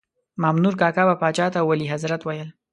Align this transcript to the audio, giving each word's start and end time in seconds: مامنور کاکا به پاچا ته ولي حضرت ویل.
مامنور 0.41 0.73
کاکا 0.81 1.03
به 1.09 1.15
پاچا 1.21 1.45
ته 1.53 1.59
ولي 1.69 1.87
حضرت 1.93 2.21
ویل. 2.23 2.49